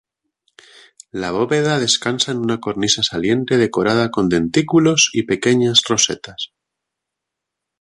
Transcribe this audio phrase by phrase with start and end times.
[1.23, 6.53] La bóveda descansa en una cornisa saliente decorada con dentículos y pequeñas rosetas.